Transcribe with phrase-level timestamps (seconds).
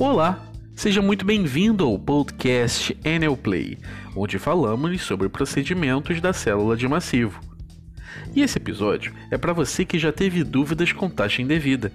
[0.00, 3.76] Olá, seja muito bem-vindo ao podcast Enel Play,
[4.16, 7.38] onde falamos sobre procedimentos da célula de massivo.
[8.34, 11.92] E esse episódio é para você que já teve dúvidas com taxa indevida.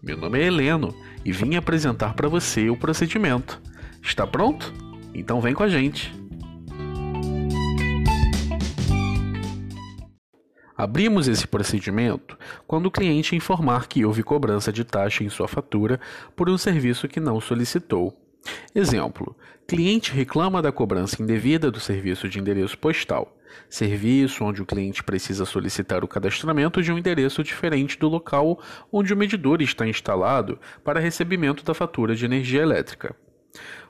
[0.00, 3.60] Meu nome é Heleno e vim apresentar para você o procedimento.
[4.00, 4.72] Está pronto?
[5.12, 6.14] Então vem com a gente.
[10.82, 12.36] Abrimos esse procedimento
[12.66, 16.00] quando o cliente informar que houve cobrança de taxa em sua fatura
[16.34, 18.12] por um serviço que não solicitou.
[18.74, 23.38] Exemplo: cliente reclama da cobrança indevida do serviço de endereço postal,
[23.70, 29.14] serviço onde o cliente precisa solicitar o cadastramento de um endereço diferente do local onde
[29.14, 33.14] o medidor está instalado para recebimento da fatura de energia elétrica.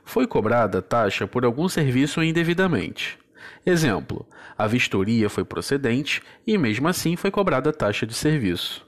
[0.05, 3.22] Foi cobrada taxa por algum serviço indevidamente.
[3.65, 8.85] Exemplo: a vistoria foi procedente e, mesmo assim, foi cobrada a taxa de serviço.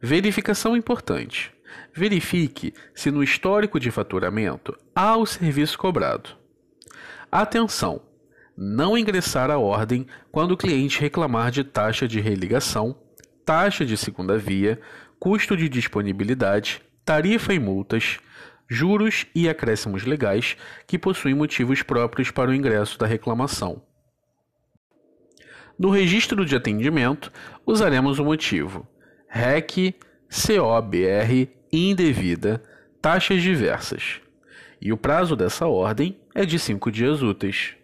[0.00, 1.52] Verificação importante:
[1.94, 6.30] verifique se no histórico de faturamento há o serviço cobrado.
[7.30, 8.02] Atenção!
[8.56, 12.94] Não ingressar a ordem quando o cliente reclamar de taxa de religação,
[13.44, 14.80] taxa de segunda via,
[15.18, 18.18] custo de disponibilidade, tarifa e multas,
[18.70, 23.82] juros e acréscimos legais que possuem motivos próprios para o ingresso da reclamação.
[25.76, 27.32] No registro de atendimento,
[27.66, 28.86] usaremos o motivo
[29.28, 29.96] REC
[30.30, 32.62] COBR indevida
[33.02, 34.20] taxas diversas.
[34.80, 37.74] E o prazo dessa ordem é de cinco dias úteis.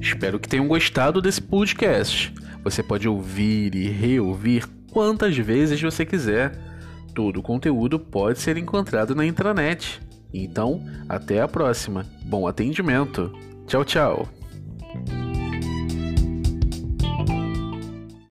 [0.00, 2.34] Espero que tenham gostado desse podcast.
[2.64, 4.66] Você pode ouvir e reouvir
[4.98, 6.58] quantas vezes você quiser.
[7.14, 10.00] Todo o conteúdo pode ser encontrado na intranet.
[10.34, 12.04] Então, até a próxima.
[12.24, 13.32] Bom atendimento.
[13.68, 14.37] Tchau, tchau.